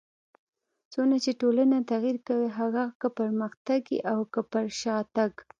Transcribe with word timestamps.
څونه 0.91 1.15
چي 1.23 1.31
ټولنه 1.41 1.77
تغير 1.91 2.17
کوي؛ 2.27 2.49
هغه 2.59 2.83
که 2.99 3.07
پرمختګ 3.19 3.81
يي 3.93 3.99
او 4.11 4.19
که 4.33 4.41
پر 4.51 4.65
شاتګ. 4.81 5.31